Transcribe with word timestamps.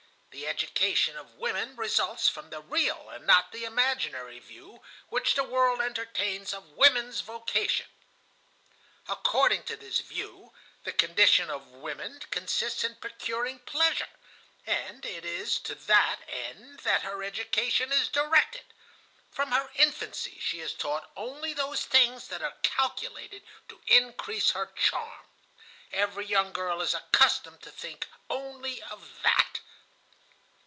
The 0.33 0.47
education 0.47 1.17
of 1.17 1.35
women 1.35 1.75
results 1.75 2.29
from 2.29 2.51
the 2.51 2.61
real 2.61 3.09
and 3.09 3.27
not 3.27 3.53
imaginary 3.53 4.39
view 4.39 4.81
which 5.09 5.35
the 5.35 5.43
world 5.43 5.81
entertains 5.81 6.53
of 6.53 6.71
women's 6.71 7.19
vocation. 7.19 7.85
According 9.09 9.63
to 9.63 9.75
this 9.75 9.99
view, 9.99 10.53
the 10.85 10.93
condition 10.93 11.49
of 11.49 11.67
women 11.67 12.21
consists 12.31 12.83
in 12.85 12.95
procuring 12.95 13.59
pleasure 13.59 14.07
and 14.65 15.05
it 15.05 15.25
is 15.25 15.59
to 15.59 15.75
that 15.75 16.19
end 16.29 16.79
that 16.79 17.01
her 17.01 17.21
education 17.21 17.91
is 17.91 18.07
directed. 18.07 18.63
From 19.31 19.51
her 19.51 19.69
infancy 19.75 20.39
she 20.39 20.61
is 20.61 20.73
taught 20.73 21.11
only 21.17 21.53
those 21.53 21.83
things 21.83 22.29
that 22.29 22.41
are 22.41 22.55
calculated 22.63 23.43
to 23.67 23.81
increase 23.87 24.51
her 24.51 24.71
charm. 24.77 25.25
Every 25.91 26.25
young 26.25 26.53
girl 26.53 26.79
is 26.81 26.93
accustomed 26.93 27.61
to 27.63 27.71
think 27.71 28.07
only 28.29 28.81
of 28.83 29.21
that. 29.23 29.59